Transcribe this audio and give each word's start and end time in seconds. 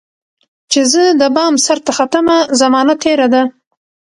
چي 0.71 0.81
زه 0.91 1.03
دبام 1.21 1.53
سرته 1.65 1.91
ختمه، 1.97 2.37
زمانه 2.59 2.93
تیره 3.03 3.27
ده 3.33 3.43